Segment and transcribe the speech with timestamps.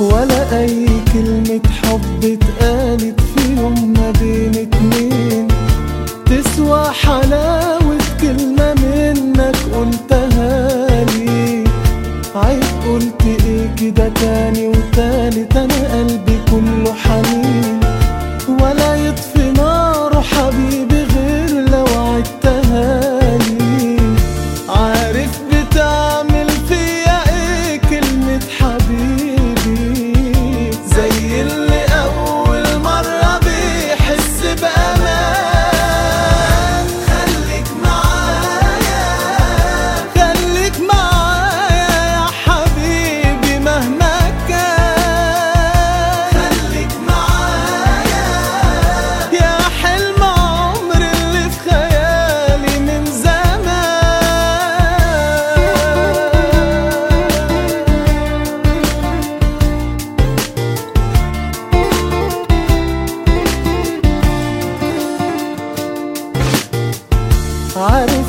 [0.00, 5.48] ولا أي كلمة حب اتقالت في يوم ما بين اتنين.
[6.26, 10.03] تسوى حلاوة كلمة منك قلت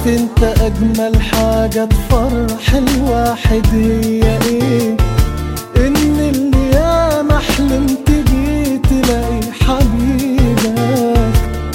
[0.07, 4.97] انت اجمل حاجة تفرح الواحد هي إيه؟
[5.77, 11.33] ان اللي ياما حلمت بيه تلاقي حبيبك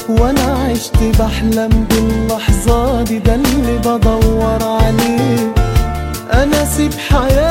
[0.09, 5.55] وأنا عشت بحلم باللحظة دي ده اللي بدور عليه.
[6.33, 7.50] أنا اسيب حياتي